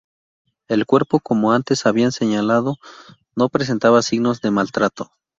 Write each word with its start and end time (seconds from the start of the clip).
El 0.67 0.87
cuerpo 0.87 1.19
como 1.19 1.51
antes 1.53 1.85
habían 1.85 2.11
señalado 2.11 2.77
no 3.35 3.49
presentaba 3.49 4.01
signos 4.01 4.41
de 4.41 4.49
maltrato. 4.49 5.11